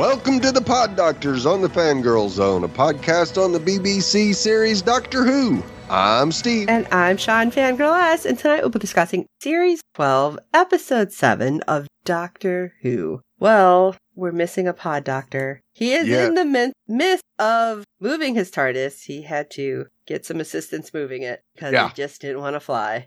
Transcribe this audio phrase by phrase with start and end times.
[0.00, 4.80] Welcome to the Pod Doctors on the Fangirl Zone, a podcast on the BBC series
[4.80, 5.62] Doctor Who.
[5.90, 6.70] I'm Steve.
[6.70, 11.86] And I'm Sean Fangirl S, and tonight we'll be discussing Series 12, Episode 7 of
[12.06, 13.20] Doctor Who.
[13.38, 15.60] Well, we're missing a pod doctor.
[15.74, 16.28] He is Yeah.
[16.28, 19.02] in the min- midst of moving his TARDIS.
[19.04, 21.88] He had to get some assistance moving it because Yeah.
[21.88, 23.06] he just didn't want to fly.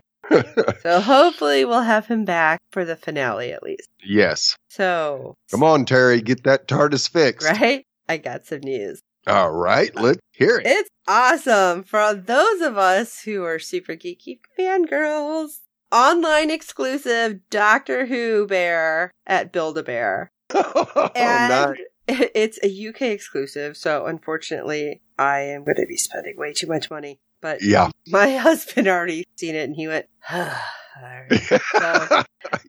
[0.82, 3.88] So hopefully we'll have him back for the finale at least.
[4.04, 4.56] yes.
[4.70, 7.48] So, Come on, Terry, get that TARDIS fixed.
[7.48, 7.84] right?
[8.08, 9.00] I got some news.
[9.26, 10.66] All right, let's hear it.
[10.66, 15.60] It's awesome for those of us who are super geeky fangirls.
[15.92, 20.28] Online exclusive Doctor Who bear at Build a Bear.
[20.54, 21.76] oh, And
[22.08, 22.28] nice.
[22.34, 26.90] it's a UK exclusive, so unfortunately, I am going to be spending way too much
[26.90, 27.18] money.
[27.44, 27.90] But Yeah.
[28.08, 31.28] my husband already seen it and he went, right.
[31.76, 32.22] So-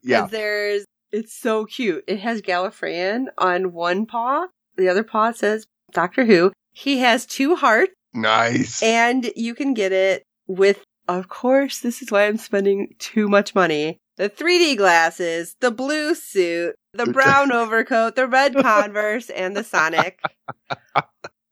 [0.04, 0.28] yeah.
[0.30, 2.04] There's, it's so cute.
[2.08, 4.48] It has Gallifreyan on one paw.
[4.76, 6.52] The other paw says Doctor Who.
[6.74, 8.84] He has two hearts Nice.
[8.84, 13.56] and you can get it with, of course, this is why I'm spending too much
[13.56, 13.98] money.
[14.18, 20.20] The 3D glasses, the blue suit, the brown overcoat, the red Converse, and the Sonic.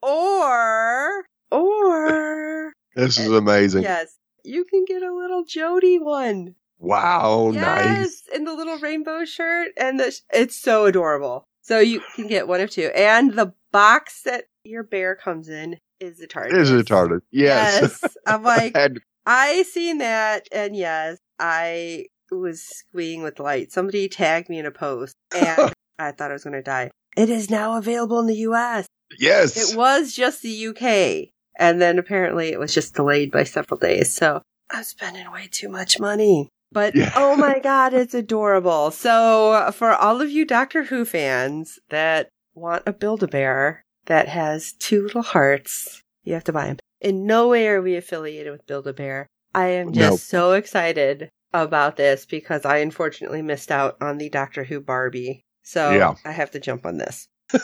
[0.01, 3.83] Or, or, this eh, is amazing.
[3.83, 6.55] yes, you can get a little Jodie one.
[6.79, 8.23] Wow, yes, nice.
[8.35, 11.45] in the little rainbow shirt, and the it's so adorable.
[11.61, 15.77] So you can get one of two, and the box that your bear comes in
[15.99, 16.57] is a TARDIS.
[16.57, 17.21] Is it TARDIS?
[17.31, 17.99] Yes.
[18.01, 23.71] Yes, I'm like, Had- I seen that, and yes, I was squeeing with light.
[23.71, 26.91] Somebody tagged me in a post, and I thought I was going to die.
[27.15, 28.87] It is now available in the U.S.
[29.19, 29.71] yes.
[29.71, 34.13] It was just the U.K., and then apparently it was just delayed by several days.
[34.13, 34.41] So
[34.71, 36.49] I'm spending way too much money.
[36.71, 37.11] But Yeah.
[37.15, 38.91] oh my god, it's adorable.
[38.91, 45.03] So for all of you Doctor Who fans that want a Build-A-Bear that has two
[45.03, 46.77] little hearts, you have to buy them.
[47.01, 49.27] In no way are we affiliated with Build-A-Bear.
[49.53, 50.15] I am just No.
[50.39, 55.43] so excited about this because I unfortunately missed out on the Doctor Who Barbie.
[55.61, 56.15] So Yeah.
[56.25, 57.27] I have to jump on this.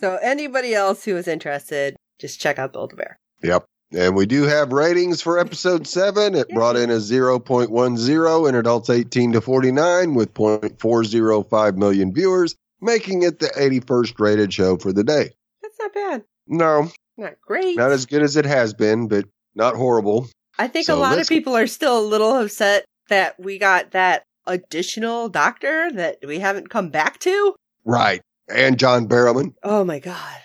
[0.00, 3.16] So anybody else who is interested, just check out Build-A-Bear.
[3.42, 3.64] Yep.
[3.92, 6.36] And we do have ratings for episode seven.
[6.36, 13.22] It brought in a 0.10 in adults 18 to 49 with 0.405 million viewers, making
[13.22, 15.30] it the 81st rated show for the day.
[15.62, 16.24] That's not bad.
[16.46, 17.76] No, Not great.
[17.76, 20.28] not as good as it has been, but not horrible.
[20.58, 23.90] I think So a lot of people are still a little upset that we got
[23.92, 27.54] that additional doctor that we haven't come back to.
[27.84, 28.20] Right.
[28.48, 29.54] And John Barrowman.
[29.62, 30.36] Oh my god.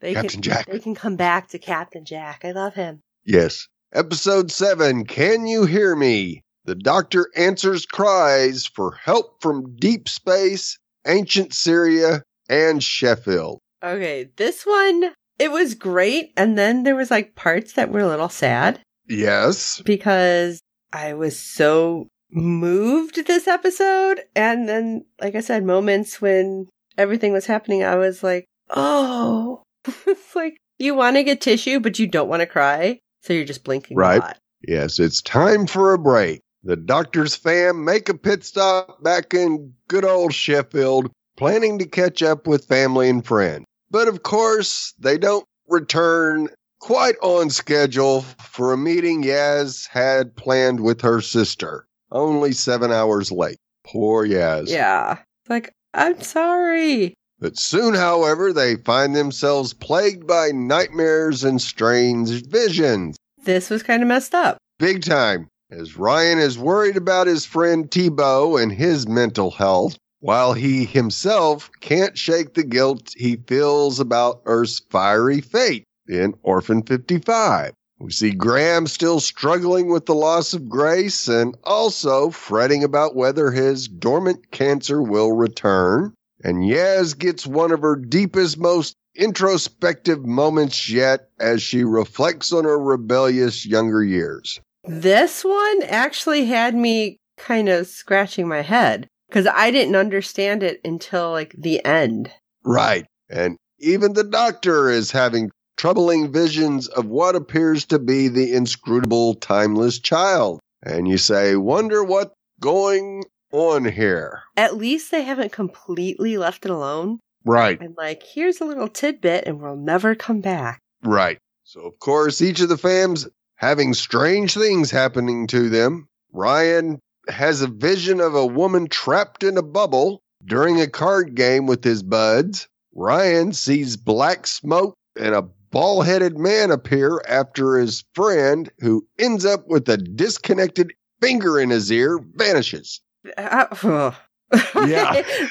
[0.00, 0.66] They Captain can Jack.
[0.66, 2.44] they can come back to Captain Jack.
[2.44, 3.00] I love him.
[3.24, 3.66] Yes.
[3.92, 6.42] Episode seven Can You Hear Me?
[6.66, 13.58] The doctor answers cries for help from deep space, ancient Syria, and Sheffield.
[13.82, 18.08] Okay, this one it was great and then there was like parts that were a
[18.08, 19.80] little sad Yes.
[19.82, 20.60] because
[20.92, 26.66] I was so moved this episode and then like I said moments when
[26.98, 29.62] everything was happening I was like, "Oh."
[30.06, 33.44] it's like you want to get tissue but you don't want to cry, so you're
[33.44, 34.18] just blinking Right.
[34.18, 34.38] a lot.
[34.66, 36.40] Yes, it's time for a break.
[36.64, 42.22] The doctor's fam make a pit stop back in good old Sheffield, planning to catch
[42.22, 43.64] up with family and friends.
[43.90, 46.48] But of course, they don't return
[46.80, 53.30] quite on schedule for a meeting Yaz had planned with her sister, only seven hours
[53.30, 53.56] late.
[53.84, 54.68] Poor Yaz.
[54.68, 55.18] Yeah.
[55.48, 57.14] Like, I'm sorry.
[57.40, 63.16] But soon, however, they find themselves plagued by nightmares and strange visions.
[63.44, 64.58] This was kind of messed up.
[64.78, 70.52] Big time, as Ryan is worried about his friend Tibo and his mental health, while
[70.52, 77.72] he himself can't shake the guilt he feels about Earth's fiery fate in Orphan 55.
[78.00, 83.50] We see Graham still struggling with the loss of Grace and also fretting about whether
[83.50, 86.14] his dormant cancer will return.
[86.44, 92.64] And Yaz gets one of her deepest, most introspective moments yet as she reflects on
[92.64, 94.60] her rebellious younger years.
[94.84, 100.80] This one actually had me kind of scratching my head because I didn't understand it
[100.84, 102.30] until like the end.
[102.64, 103.06] Right.
[103.28, 109.34] And even the doctor is having troubling visions of what appears to be the inscrutable,
[109.34, 110.60] timeless child.
[110.82, 114.42] And you say, wonder what's going on here.
[114.56, 117.20] At least they haven't completely left it alone.
[117.44, 120.80] Right, And like, here's a little tidbit and we'll never come back.
[121.02, 121.38] right.
[121.64, 126.08] So, of course, each of the fams having strange things happening to them.
[126.32, 126.98] Ryan
[127.28, 131.84] has a vision of a woman trapped in a bubble during a card game with
[131.84, 132.68] his buds.
[132.94, 139.44] Ryan sees black smoke and a bald headed man appear after his friend, who ends
[139.44, 143.00] up with a disconnected finger in his ear, vanishes.
[143.24, 143.66] Yeah.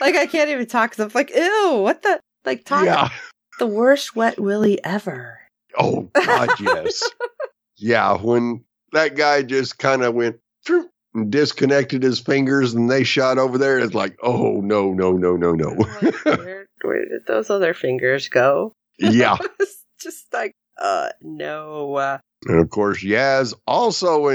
[0.02, 2.20] like, I can't even talk 'cause I'm like, ew, what the?
[2.46, 3.10] Like, talk Yeah.
[3.60, 5.40] the worst wet willy ever.
[5.78, 7.04] Oh, God, yes.
[7.78, 10.38] yeah, when that guy just kind of went
[11.14, 15.36] and disconnected his fingers and they shot over there, it's like, oh, no, no, no,
[15.36, 15.70] no, no.
[15.70, 18.74] Like, where, where did those other fingers go?
[18.98, 19.38] yeah.
[20.02, 21.96] Just like, uh, no.
[21.96, 22.18] Uh,
[22.48, 24.28] And of course, Yaz also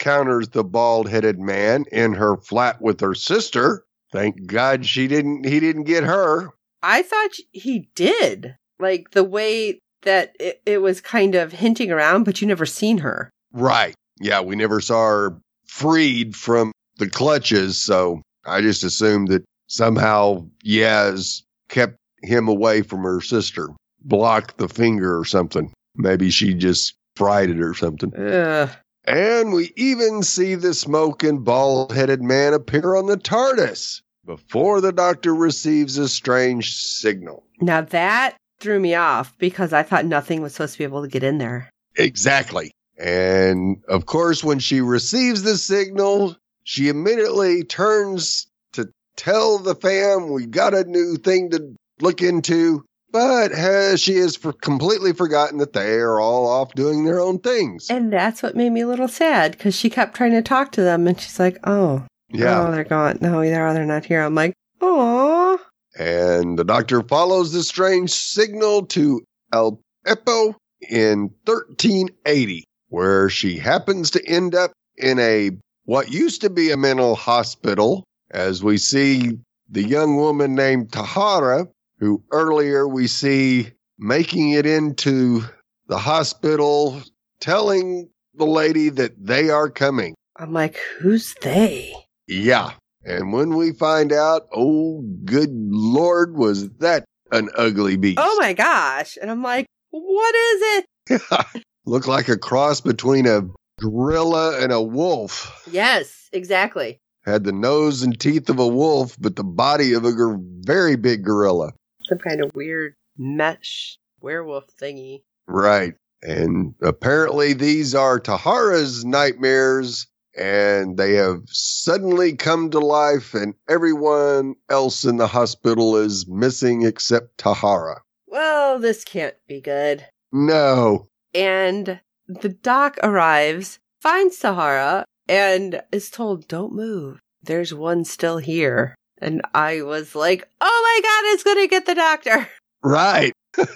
[0.00, 3.84] encounters the bald headed man in her flat with her sister.
[4.12, 6.50] Thank God she didn't, he didn't get her.
[6.82, 8.56] I thought he did.
[8.78, 12.98] Like the way that it, it was kind of hinting around, but you never seen
[12.98, 13.30] her.
[13.52, 13.94] Right.
[14.20, 20.46] Yeah, we never saw her freed from the clutches, so I just assumed that somehow
[20.64, 23.68] Yaz kept him away from her sister,
[24.02, 25.72] blocked the finger or something.
[25.94, 28.14] Maybe she just fried it or something.
[28.14, 28.70] Ugh.
[29.04, 34.92] And we even see the smoking, bald headed man appear on the TARDIS before the
[34.92, 37.44] doctor receives a strange signal.
[37.60, 41.08] Now that threw me off because I thought nothing was supposed to be able to
[41.08, 41.70] get in there.
[41.96, 42.70] Exactly.
[42.98, 50.30] And of course, when she receives the signal, she immediately turns to tell the fam
[50.30, 52.84] we got a new thing to look into.
[53.12, 57.38] But has, she has for, completely forgotten that they are all off doing their own
[57.40, 57.90] things.
[57.90, 60.82] And that's what made me a little sad because she kept trying to talk to
[60.82, 62.66] them and she's like, oh, yeah.
[62.66, 63.18] oh, they're gone.
[63.20, 64.22] No, they're, they're not here.
[64.22, 65.60] I'm like, oh,
[65.98, 69.22] And the doctor follows the strange signal to
[69.52, 70.54] El Epo
[70.88, 75.50] in 1380, where she happens to end up in a
[75.84, 81.68] what used to be a mental hospital, as we see the young woman named Tahira,
[82.00, 85.44] who earlier we see making it into
[85.86, 87.00] the hospital,
[87.40, 90.14] telling the lady that they are coming.
[90.36, 91.94] I'm like, who's they?
[92.26, 92.72] Yeah.
[93.04, 98.18] And when we find out, oh, good Lord, was that an ugly beast?
[98.20, 99.18] Oh my gosh.
[99.20, 101.22] And I'm like, what is it?
[101.84, 103.42] Looked like a cross between a
[103.80, 105.66] gorilla and a wolf.
[105.70, 106.98] Yes, exactly.
[107.24, 110.96] Had the nose and teeth of a wolf, but the body of a gor- very
[110.96, 111.72] big gorilla.
[112.10, 115.22] Some kind of weird mesh werewolf thingy.
[115.46, 115.94] Right.
[116.22, 124.56] And apparently these are Tahira's nightmares, and they have suddenly come to life, and everyone
[124.68, 128.00] else in the hospital is missing except Tahira.
[128.26, 130.04] Well, this can't be good.
[130.32, 131.06] No.
[131.32, 137.20] And the doc arrives, finds Tahira, and is told, don't move.
[137.40, 138.96] There's one still here.
[139.20, 142.48] And I was like, oh my god, it's gonna get the doctor.
[142.82, 143.32] Right.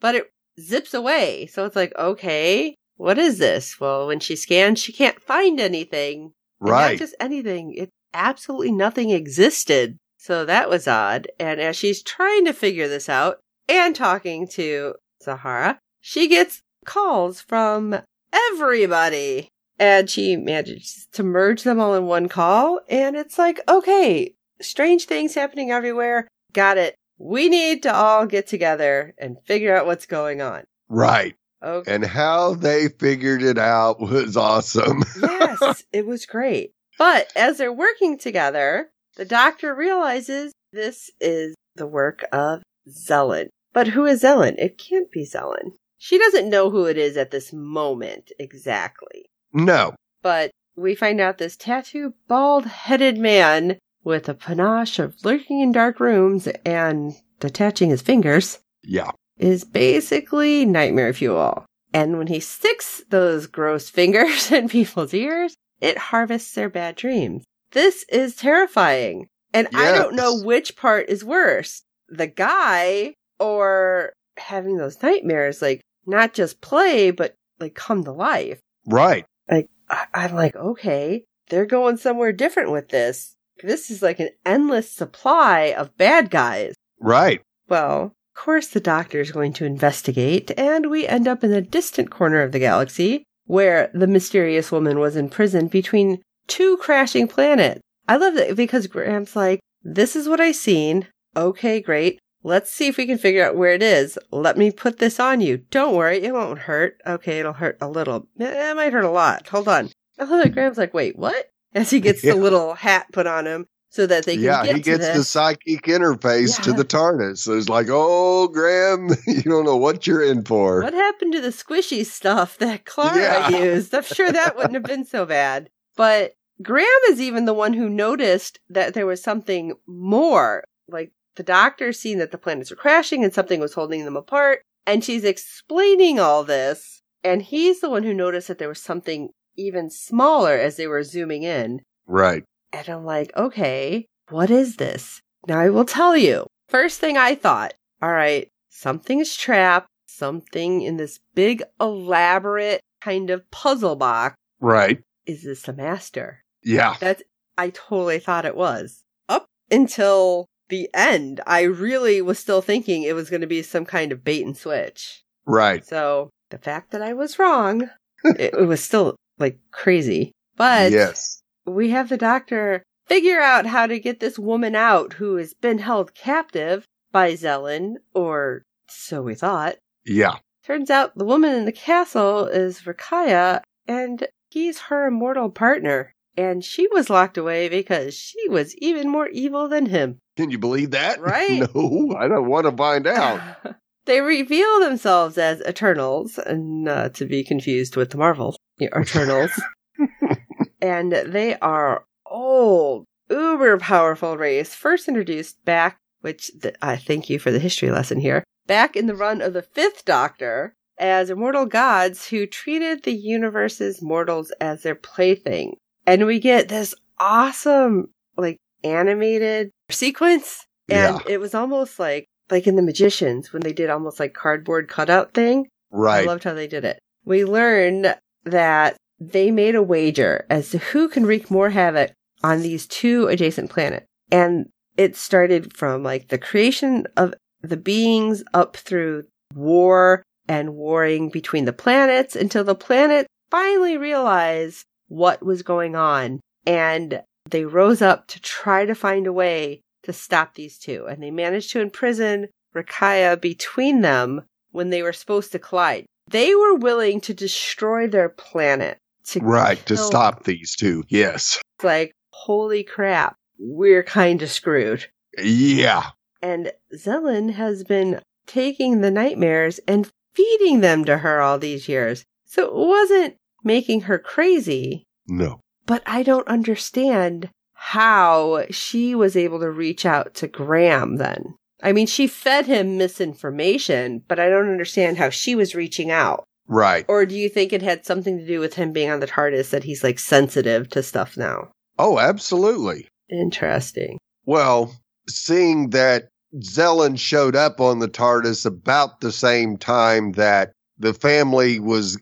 [0.00, 1.46] But it zips away.
[1.46, 3.78] So it's like, okay, what is this?
[3.78, 6.32] Well, when she scans, she can't find anything.
[6.58, 6.92] Right.
[6.92, 7.74] Not just anything.
[7.74, 9.96] It absolutely nothing existed.
[10.18, 11.28] So that was odd.
[11.38, 14.94] And as she's trying to figure this out and talking to
[15.24, 17.96] Tahira, she gets calls from
[18.32, 19.48] everybody.
[19.78, 22.80] And she manages to merge them all in one call.
[22.90, 26.28] And it's like, okay, strange things happening everywhere.
[26.52, 26.94] Got it.
[27.18, 30.64] We need to all get together and figure out what's going on.
[30.88, 31.36] Right.
[31.62, 31.94] Okay.
[31.94, 35.04] And how they figured it out was awesome.
[35.22, 36.72] yes, it was great.
[36.98, 43.48] But as they're working together, the doctor realizes this is the work of Zellin.
[43.72, 44.54] But who is Zellin?
[44.58, 45.72] It can't be Zellin.
[45.98, 49.26] She doesn't know who it is at this moment exactly.
[49.52, 49.94] No.
[50.22, 55.72] But we find out this tattooed, bald headed man with a panache of lurking in
[55.72, 59.10] dark rooms and detaching his fingers Yeah.
[59.38, 61.64] is basically nightmare fuel.
[61.92, 67.44] And when he sticks those gross fingers in people's ears, it harvests their bad dreams.
[67.72, 69.26] This is terrifying.
[69.52, 75.80] And I don't know which part is worse the guy or having those nightmares, like
[76.06, 78.60] not just play, but like come to life.
[78.86, 79.24] Right.
[79.50, 83.34] Like, I- I'm like, okay, they're going somewhere different with this.
[83.62, 86.74] This is like an endless supply of bad guys.
[87.00, 87.42] Right.
[87.68, 91.60] Well, of course, the doctor is going to investigate, and we end up in a
[91.60, 97.80] distant corner of the galaxy where the mysterious woman was imprisoned between two crashing planets.
[98.08, 101.08] I love that because Graham's like, this is what I seen.
[101.36, 102.18] Okay, great.
[102.42, 104.18] Let's see if we can figure out where it is.
[104.30, 105.58] Let me put this on you.
[105.70, 107.00] Don't worry, it won't hurt.
[107.06, 108.26] Okay, it'll hurt a little.
[108.38, 109.48] It might hurt a lot.
[109.48, 109.90] Hold on.
[110.18, 111.49] I love that Graham's like, wait, what?
[111.74, 112.34] As he gets Yeah.
[112.34, 115.08] the little hat put on him so that they can yeah, get he to gets
[115.16, 117.38] the psychic interface to the TARDIS.
[117.38, 120.82] So it's like, oh, Graham, you don't know what you're in for.
[120.82, 123.62] What happened to the squishy stuff that Clara Yeah.
[123.62, 123.94] used?
[123.94, 125.70] I'm sure that wouldn't have been so bad.
[125.96, 130.62] But Graham is even the one who noticed that there was something more.
[130.88, 134.60] Like the doctor seen that the planets were crashing and something was holding them apart.
[134.86, 137.02] And she's explaining all this.
[137.24, 139.30] And he's the one who noticed that there was something
[139.60, 141.82] even smaller as they were zooming in.
[142.06, 142.44] Right.
[142.72, 145.20] And I'm like, okay, what is this?
[145.46, 146.46] Now I will tell you.
[146.68, 153.50] First thing I thought, all right, something's trapped, something in this big, elaborate kind of
[153.50, 154.36] puzzle box.
[154.60, 155.02] Right.
[155.26, 156.42] Is this a master?
[156.62, 156.96] Yeah.
[157.00, 157.22] That's,
[157.58, 159.02] I totally thought it was.
[159.28, 163.84] Up until the end, I really was still thinking it was going to be some
[163.84, 165.22] kind of bait and switch.
[165.46, 165.84] Right.
[165.84, 167.90] So the fact that I was wrong,
[168.24, 170.32] it, it was still like crazy.
[170.56, 171.42] But yes.
[171.64, 175.78] we have the doctor figure out how to get this woman out who has been
[175.78, 179.76] held captive by Zellin, or so we thought.
[180.04, 180.36] Yeah.
[180.64, 186.12] Turns out the woman in the castle is Rakaya, and he's her immortal partner.
[186.36, 190.18] And she was locked away because she was even more evil than him.
[190.36, 191.20] Can you believe that?
[191.30, 191.68] Right.
[191.74, 193.40] No, I don't want to find out.
[194.06, 199.50] they reveal themselves as Eternals, and not to be confused with the Marvel Eternals.
[200.80, 207.38] and they are old, uber powerful race, first introduced back, which th- I thank you
[207.38, 211.66] for the history lesson here, back in the run of the Fifth Doctor as immortal
[211.66, 215.76] gods who treated the universe's mortals as their plaything.
[216.06, 220.66] And we get this awesome, like, animated sequence.
[220.88, 221.32] And Yeah.
[221.32, 225.34] it was almost like, like in The Magicians when they did almost like cardboard cutout
[225.34, 225.68] thing.
[225.90, 226.24] Right.
[226.24, 226.98] I loved how they did it.
[227.24, 232.62] We learned that they made a wager as to who can wreak more havoc on
[232.62, 234.06] these two adjacent planets.
[234.30, 241.28] And it started from like the creation of the beings up through war and warring
[241.28, 246.40] between the planets until the planet finally realized what was going on.
[246.66, 251.06] And they rose up to try to find a way to stop these two.
[251.08, 256.06] And they managed to imprison Rakaya between them when they were supposed to collide.
[256.28, 259.84] They were willing to destroy their planet to right.
[259.86, 261.04] To stop these two.
[261.08, 261.60] Yes.
[261.76, 265.06] It's like, holy crap, we're kind of screwed.
[265.38, 266.10] Yeah.
[266.42, 272.24] And Zellin has been taking the nightmares and feeding them to her all these years.
[272.46, 275.60] So it wasn't making her crazy, No.
[275.86, 277.50] but I don't understand
[277.82, 281.54] how she was able to reach out to Graham then.
[281.82, 286.44] I mean, she fed him misinformation, but I don't understand how she was reaching out.
[286.68, 287.06] Right.
[287.08, 289.70] Or do you think it had something to do with him being on the TARDIS
[289.70, 291.72] that he's like sensitive to stuff now?
[291.98, 293.08] Oh, absolutely.
[293.30, 294.18] Interesting.
[294.44, 294.94] Well,
[295.26, 301.80] seeing that Zellin showed up on the TARDIS about the same time that the family
[301.80, 302.20] was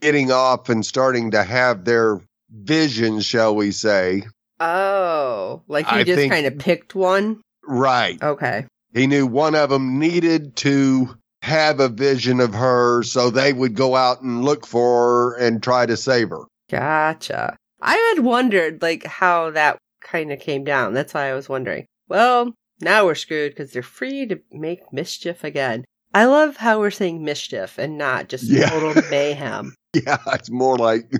[0.00, 2.20] getting off and starting to have their
[2.50, 4.24] visions, shall we say.
[4.60, 7.40] Oh, like he I just kind of picked one?
[7.66, 8.20] Right.
[8.22, 8.66] Okay.
[8.94, 13.74] He knew one of them needed to have a vision of her so they would
[13.74, 16.44] go out and look for her and try to save her.
[16.70, 17.56] Gotcha.
[17.82, 20.94] I had wondered like how that kind of came down.
[20.94, 21.84] That's why I was wondering.
[22.08, 25.84] Well, now we're screwed because they're free to make mischief again.
[26.14, 28.70] I love how we're saying mischief and not just Yeah.
[28.70, 29.74] total mayhem.
[29.94, 31.10] Yeah, it's more like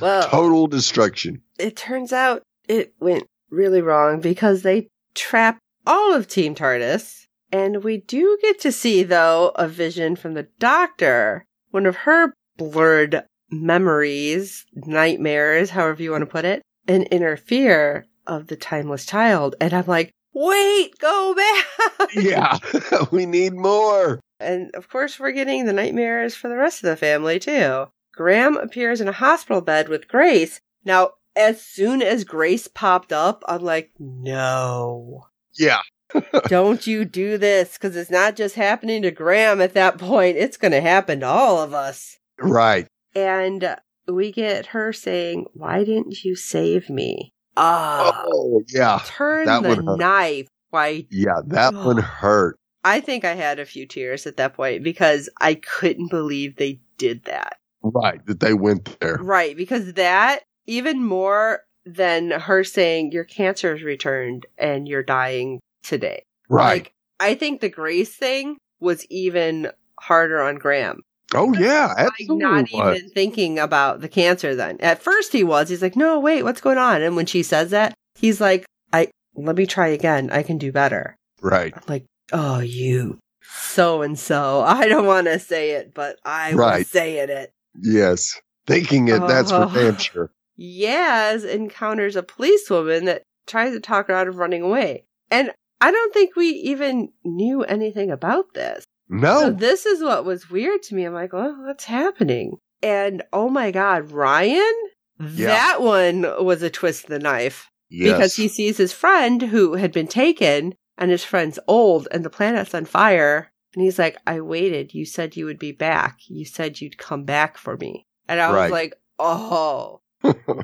[0.00, 1.40] Well, total destruction.
[1.58, 7.26] it turns out it went really wrong because they trap all of Team TARDIS.
[7.52, 12.34] And we do get to see, though, a vision from the doctor, one of her
[12.56, 19.06] blurred memories, nightmares, however you want to put it, an inner fear of the timeless
[19.06, 19.54] child.
[19.60, 21.64] And I'm like, wait, go back.
[22.14, 22.58] Yeah,
[23.10, 24.20] we need more.
[24.38, 27.86] And of course, we're getting the nightmares for the rest of the family, too.
[28.12, 30.60] Graham appears in a hospital bed with Grace.
[30.84, 35.26] Now, as soon as Grace popped up, I'm like, no,
[35.58, 35.80] Yeah,
[36.48, 40.36] don't you do this, because it's not just happening to Graham at that point.
[40.36, 42.16] It's going to happen to all of us.
[42.38, 42.86] right.
[43.14, 43.76] And
[44.08, 47.32] we get her saying, why didn't you save me?
[47.56, 49.00] Ah, Oh, yeah.
[49.06, 50.46] turn that the knife.
[50.70, 51.86] Why Yeah, that Oh.
[51.86, 52.58] one hurt.
[52.84, 56.80] I think I had a few tears at that point because I couldn't believe they
[56.98, 57.56] did that.
[57.82, 59.16] Right, that they went there.
[59.20, 65.60] Right, because that even more than her saying your cancer is returned and you're dying
[65.82, 66.22] today.
[66.48, 66.84] Right.
[66.84, 69.70] Like I think the Grace thing was even
[70.00, 71.00] harder on Graham.
[71.34, 72.38] oh, yeah, Like absolutely.
[72.44, 74.76] not even thinking about the cancer then.
[74.80, 75.68] At first he was.
[75.68, 79.08] He's like, "No, wait, what's going on?" And when she says that, he's like, "I
[79.34, 80.30] let me try again.
[80.30, 81.72] I can do better." Right.
[81.74, 86.48] I'm like, "Oh, you so and so." I don't want to say it, but I
[86.50, 86.86] was Right.
[86.86, 87.50] saying it.
[87.80, 88.38] Yes.
[88.66, 89.72] Thinking it, that's for Oh.
[89.72, 90.30] damn sure.
[90.58, 95.04] Yaz encounters a policewoman that tries to talk her out of running away.
[95.30, 98.84] And I don't think we even knew anything about this.
[99.10, 99.50] So No.
[99.50, 101.04] this is what was weird to me.
[101.04, 102.58] I'm like, well, what's happening?
[102.82, 104.74] And oh my God, Ryan?
[105.20, 105.46] Yeah.
[105.46, 108.12] That one was a twist of the knife yes.
[108.12, 112.30] because he sees his friend who had been taken and his friend's old and the
[112.30, 113.50] planet's on fire.
[113.74, 114.94] And he's like, I waited.
[114.94, 116.18] You said you would be back.
[116.28, 118.06] You said you'd come back for me.
[118.28, 118.70] And I was Right.
[118.72, 120.00] like, oh,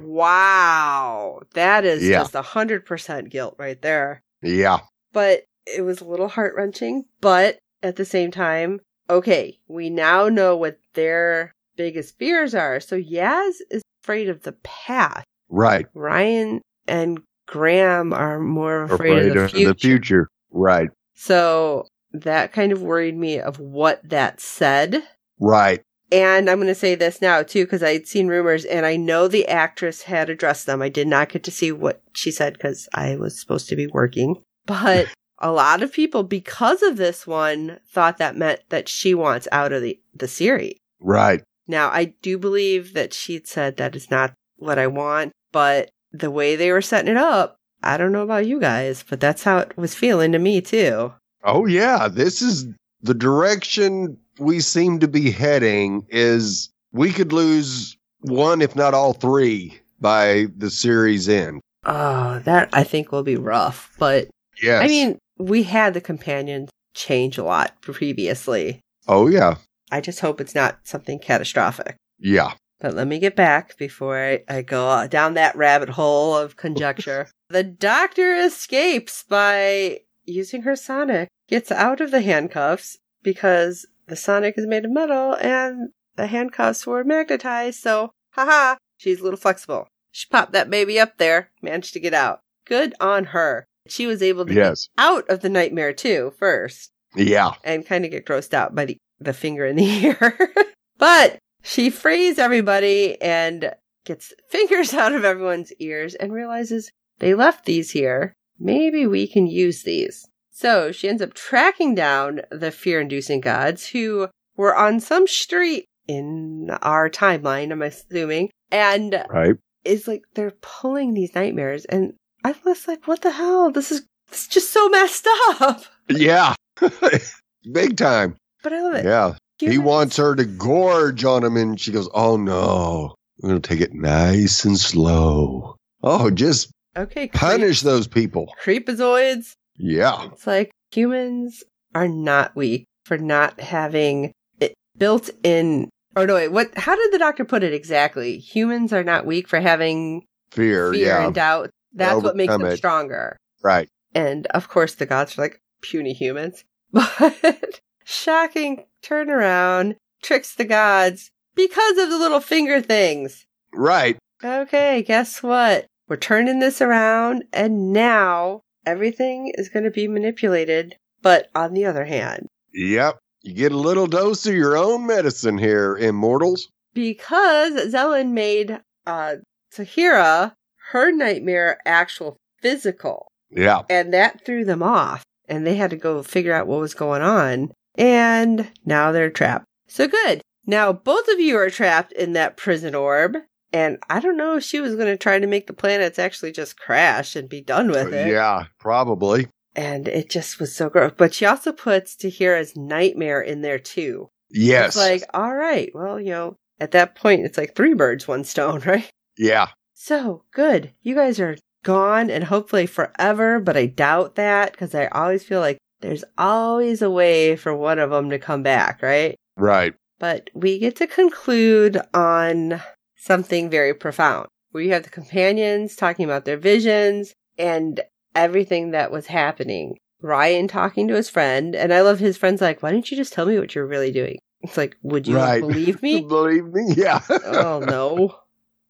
[0.02, 1.40] wow.
[1.54, 2.18] That is Yeah.
[2.20, 4.80] just a hundred percent guilt right there yeah.
[5.12, 7.04] but it was a little heart wrenching.
[7.20, 12.80] But at the same time, okay, we now know what their biggest fears are.
[12.80, 15.24] So Yaz is afraid of the past.
[15.48, 15.86] Right.
[15.94, 19.74] Ryan and Graham are more afraid, of the future.
[19.74, 20.28] future.
[20.50, 20.88] Right.
[21.14, 25.02] So that kind of worried me of what that said.
[25.38, 25.82] Right.
[26.12, 28.96] And I'm going to say this now too, because I had seen rumors and I
[28.96, 30.82] know the actress had addressed them.
[30.82, 33.86] I did not get to see what she said because I was supposed to be
[33.86, 34.36] working.
[34.66, 39.48] But a lot of people, because of this one, thought that meant that she wants
[39.50, 40.76] out of the, the series.
[41.00, 41.42] Right.
[41.66, 46.30] Now, I do believe that she'd said that is not what I want, but the
[46.30, 49.58] way they were setting it up, I don't know about you guys, but that's how
[49.58, 51.14] it was feeling to me too.
[51.42, 52.66] Oh yeah, this is
[53.00, 59.12] the direction we seem to be heading is we could lose one if not all
[59.12, 61.60] three by the series end.
[61.84, 64.28] Oh, that I think will be rough, but
[64.60, 64.82] Yes.
[64.82, 68.80] I mean, we had the companions change a lot previously.
[69.08, 69.56] Oh yeah.
[69.90, 71.96] I just hope it's not something catastrophic.
[72.18, 72.52] Yeah.
[72.80, 77.28] But let me get back before I, I go down that rabbit hole of conjecture.
[77.48, 84.58] the doctor escapes by using her sonic, gets out of the handcuffs because the sonic
[84.58, 87.80] is made of metal and the handcuffs were magnetized.
[87.80, 89.88] So, haha, she's a little flexible.
[90.10, 92.40] She popped that baby up there, managed to get out.
[92.66, 93.64] Good on her.
[93.88, 94.88] She was able to Yes.
[94.98, 97.52] get out of the nightmare too first Yeah.
[97.64, 100.50] and kind of get grossed out by the, the finger in the ear.
[100.98, 103.72] but she frees everybody and
[104.04, 108.34] gets fingers out of everyone's ears and realizes they left these here.
[108.60, 110.28] Maybe we can use these.
[110.52, 115.86] So she ends up tracking down the fear inducing gods who were on some street
[116.06, 119.56] in our timeline, I'm assuming, and Right.
[119.84, 122.12] is like they're pulling these nightmares and
[122.44, 123.70] I was like, what the hell?
[123.70, 125.26] This is, this is just so messed
[125.60, 125.82] up.
[126.08, 126.54] Yeah.
[127.72, 128.36] Big time.
[128.62, 129.04] But I love it.
[129.04, 129.34] Yeah.
[129.58, 133.14] He wants her to gorge on him and she goes, "Oh no.
[133.42, 138.52] I'm going to take it nice and slow." Oh, just Okay, creep- punish those people.
[138.62, 139.52] creepazoids.
[139.76, 140.28] Yeah.
[140.32, 141.62] It's like humans
[141.94, 145.88] are not weak for not having it built in.
[146.14, 146.76] Or no, wait, what?
[146.76, 148.38] How did the doctor put it exactly?
[148.38, 151.24] Humans are not weak for having Fear, fear yeah.
[151.26, 151.70] and doubt.
[151.94, 152.76] That's what makes them it.
[152.76, 153.36] stronger.
[153.62, 153.88] Right.
[154.14, 156.64] And of course, the gods are like puny humans.
[156.92, 163.46] But shocking turnaround tricks the gods because of the little finger things.
[163.74, 164.18] Right.
[164.44, 165.86] Okay, guess what?
[166.08, 170.96] We're turning this around, and now everything is going to be manipulated.
[171.22, 173.18] But on the other hand, Yep.
[173.42, 176.68] You get a little dose of your own medicine here, immortals.
[176.94, 179.36] because Zellin made uh
[179.74, 180.52] Tahira
[180.90, 183.26] her nightmare actual physical.
[183.50, 183.82] Yeah.
[183.90, 185.22] And that threw them off.
[185.48, 187.72] And they had to go figure out what was going on.
[187.96, 189.64] And now they're trapped.
[189.88, 190.40] So good.
[190.66, 193.36] Now both of you are trapped in that prison orb.
[193.72, 196.52] And I don't know if she was going to try to make the planets actually
[196.52, 198.28] just crash and be done with uh, it.
[198.28, 199.48] Yeah, probably.
[199.74, 201.12] And it just was so gross.
[201.16, 204.28] But she also puts Tahira's nightmare in there too.
[204.50, 204.88] Yes.
[204.88, 208.44] It's like, all right, well, you know, at that point, it's like three birds, one
[208.44, 209.10] stone, right?
[209.38, 209.68] yeah.
[209.94, 210.90] So good.
[211.02, 215.60] You guys are gone and hopefully forever, but I doubt that because I always feel
[215.60, 219.36] like there's always a way for one of them to come back, right?
[219.56, 219.94] Right.
[220.18, 222.82] But we get to conclude on
[223.22, 228.00] something very profound where you have the companions talking about their visions and
[228.34, 229.96] everything that was happening.
[230.20, 233.32] Ryan talking to his friend, and I love his friend's like, why didn't you just
[233.32, 234.38] tell me what you're really doing?
[234.62, 235.60] It's like, would you right.
[235.60, 236.20] believe me?
[236.28, 236.94] believe me?
[236.96, 237.20] Yeah.
[237.28, 238.36] oh no.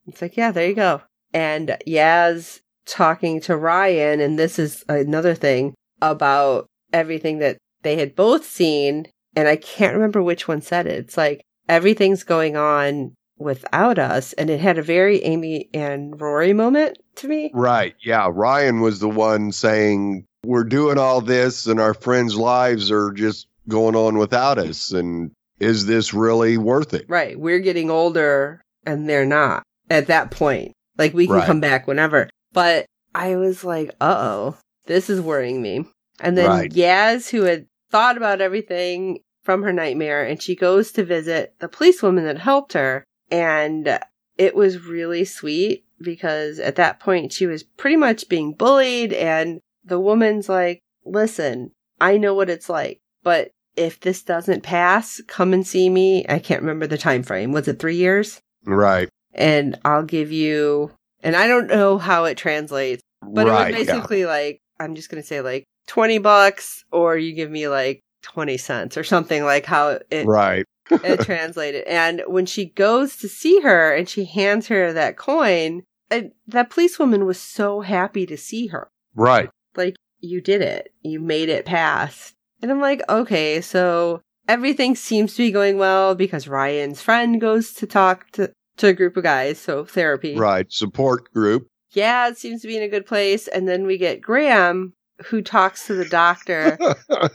[0.06, 1.02] It's like, yeah, there you go.
[1.32, 8.14] And Yaz talking to Ryan, and this is another thing about everything that they had
[8.14, 10.98] both seen, and I can't remember which one said it.
[10.98, 16.52] It's like everything's going on without us, and it had a very Amy and Rory
[16.52, 17.50] moment to me.
[17.54, 17.94] Right.
[18.04, 18.28] Yeah.
[18.32, 23.46] Ryan was the one saying, We're doing all this and our friends' lives are just
[23.68, 24.90] going on without us.
[24.92, 27.04] And is this really worth it?
[27.08, 27.38] Right.
[27.38, 30.72] We're getting older and they're not at that point.
[30.98, 31.46] Like we can Right.
[31.46, 32.28] come back whenever.
[32.52, 35.84] But I was like, uh oh, this is worrying me.
[36.20, 36.72] And then Right.
[36.72, 41.68] Yaz, who had thought about everything from her nightmare, and she goes to visit the
[41.68, 43.04] policewoman that helped her.
[43.32, 43.98] And
[44.36, 49.12] it was really sweet because at that point she was pretty much being bullied.
[49.12, 55.22] And the woman's like, listen, I know what it's like, but if this doesn't pass,
[55.26, 56.26] come and see me.
[56.28, 57.52] I can't remember the time frame.
[57.52, 58.38] Was it three years?
[58.66, 59.08] Right.
[59.32, 60.90] And I'll give you,
[61.22, 63.72] and I don't know how it translates, but right.
[63.72, 67.50] it was basically like, I'm just going to say like 20 bucks or you give
[67.50, 70.66] me like 20 cents or something like how it, Right.
[71.04, 71.84] it translated.
[71.84, 77.24] And when she goes to see her and she hands her that coin, that policewoman
[77.24, 78.88] was so happy to see her.
[79.14, 79.50] Right.
[79.76, 80.92] Like, you did it.
[81.02, 82.34] You made it past.
[82.60, 87.72] And I'm like, okay, so everything seems to be going well because Ryan's friend goes
[87.74, 89.58] to talk to, to a group of guys.
[89.58, 90.36] So therapy.
[90.36, 90.70] Right.
[90.70, 91.66] Support group.
[91.90, 93.48] Yeah, it seems to be in a good place.
[93.48, 94.94] And then we get Graham
[95.26, 96.78] who talks to the doctor.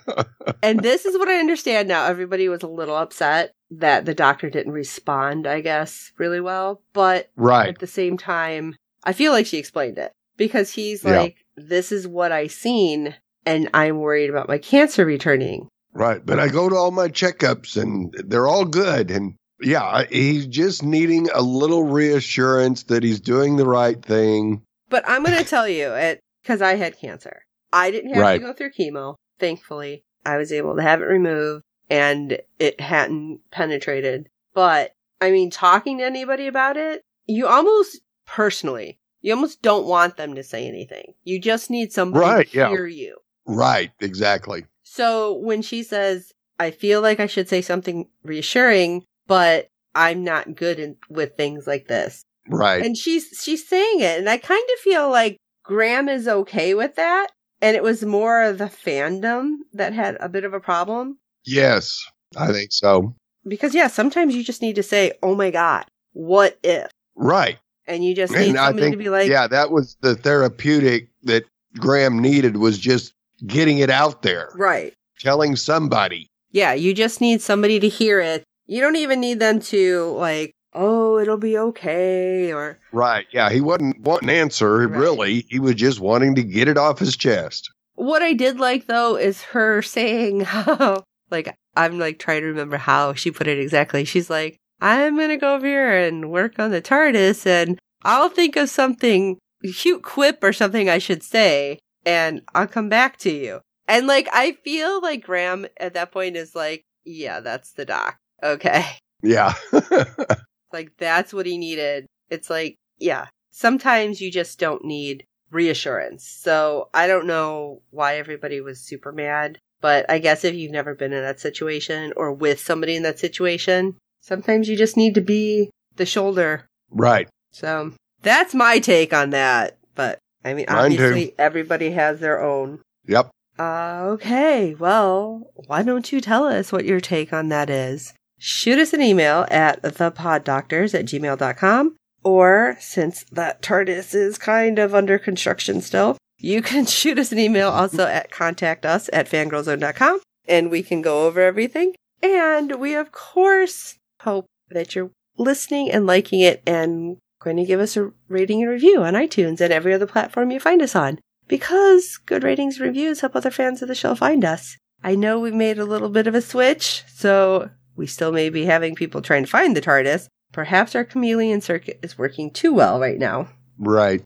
[0.63, 2.05] and this is what I understand now.
[2.05, 6.81] Everybody was a little upset that the doctor didn't respond, I guess, really well.
[6.93, 7.69] But right.
[7.69, 11.19] at the same time, I feel like she explained it because he's Yeah.
[11.19, 15.69] like, this is what I seen and I'm worried about my cancer returning.
[15.93, 16.23] Right.
[16.23, 19.09] But I go to all my checkups and they're all good.
[19.09, 24.61] And yeah, he's just needing a little reassurance that he's doing the right thing.
[24.89, 27.41] But I'm going to tell you it because I had cancer.
[27.73, 28.37] I didn't have Right.
[28.39, 29.15] to go through chemo.
[29.39, 34.29] Thankfully, I was able to have it removed and it hadn't penetrated.
[34.53, 40.17] But I mean, talking to anybody about it, you almost personally, you almost don't want
[40.17, 41.13] them to say anything.
[41.23, 42.69] You just need somebody Right, to yeah.
[42.69, 43.17] hear you.
[43.45, 43.91] Right.
[43.99, 44.65] Exactly.
[44.83, 50.55] So when she says, I feel like I should say something reassuring, but I'm not
[50.55, 52.23] good in, with things like this.
[52.47, 52.83] Right.
[52.85, 54.19] And she's, she's saying it.
[54.19, 57.27] And I kind of feel like Graham is okay with that.
[57.61, 61.17] And it was more the fandom that had a bit of a problem.
[61.45, 62.03] yes.
[62.35, 63.15] I think so.
[63.47, 66.91] Because yeah, sometimes you just need to say, Oh my God, what if?
[67.15, 67.57] Right.
[67.87, 71.07] And you just need And somebody think, to be like, yeah, that was the therapeutic
[71.23, 71.45] that
[71.79, 73.13] Graham needed was just
[73.45, 74.93] getting it out there, right.
[75.21, 76.27] telling somebody.
[76.51, 78.43] Yeah, you just need somebody to hear it.
[78.65, 83.25] You don't even need them to like, oh, it'll be okay, or Right.
[83.31, 83.49] Yeah.
[83.49, 84.97] He wasn't wanting an answer, Right.
[84.99, 85.45] really.
[85.49, 87.69] He was just wanting to get it off his chest.
[87.95, 92.77] what I did like though is her saying how, like, I'm like trying to remember
[92.77, 94.05] how she put it exactly.
[94.05, 98.55] She's like, I'm gonna go over here and work on the TARDIS, and I'll think
[98.55, 99.37] of something
[99.75, 103.61] cute quip or something I should say, and I'll come back to you.
[103.87, 108.17] And like, I feel like Graham at that point is like, yeah, that's the doc.
[108.43, 108.85] Okay.
[109.23, 109.53] Yeah.
[110.71, 112.05] Like that's what he needed.
[112.29, 116.25] It's like, yeah, sometimes you just don't need reassurance.
[116.27, 120.93] So I don't know why everybody was super mad, but I guess if you've never
[120.95, 125.21] been in that situation or with somebody in that situation, sometimes you just need to
[125.21, 126.65] be the shoulder.
[126.91, 127.29] right.
[127.51, 129.77] So that's my take on that.
[129.95, 130.97] But I mean, Mine too.
[130.97, 132.81] obviously everybody has their own.
[133.07, 133.31] Yep.
[133.57, 138.13] Uh, okay, well, why don't you tell us what your take on that is?
[138.39, 144.93] Shoot us an email at thepoddoctors at gmail.com, or since that TARDIS is kind of
[144.93, 150.19] under construction still, you can shoot us an email also at contact us at fangirlzone.com,
[150.47, 151.93] and we can go over everything.
[152.21, 157.79] And we, of course, hope that you're listening and liking it and going to give
[157.79, 161.19] us a rating and review on iTunes and every other platform you find us on
[161.47, 164.77] because good ratings and reviews help other fans of the show find us.
[165.03, 168.65] I know we made a little bit of a switch, so we still may be
[168.65, 170.27] having people trying to find the TARDIS.
[170.53, 173.49] Perhaps our chameleon circuit is working too well right now.
[173.79, 174.23] Right.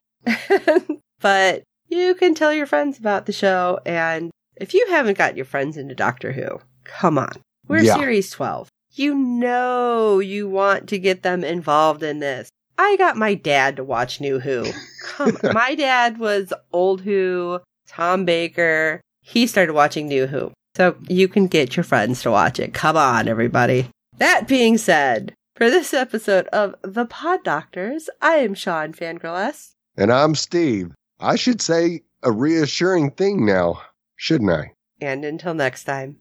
[1.20, 5.44] but you can tell your friends about the show, and if you haven't got your
[5.44, 7.32] friends into Doctor Who, come on.
[7.68, 7.96] We're Yeah.
[7.96, 8.68] series 12.
[8.94, 12.48] You know you want to get them involved in this.
[12.78, 14.66] I got my dad to watch New Who.
[15.04, 15.52] Come on.
[15.54, 19.00] My dad was old Who, Tom Baker.
[19.22, 20.52] He started watching New Who.
[20.74, 22.72] So you can get your friends to watch it.
[22.72, 23.88] Come on, everybody.
[24.16, 29.74] That being said, for this episode of The Pod Doctors, I am Sean Fangirl S.
[29.96, 30.92] And I'm Steve.
[31.20, 33.82] I should say a reassuring thing now,
[34.16, 34.72] shouldn't I?
[35.00, 36.16] And until next time.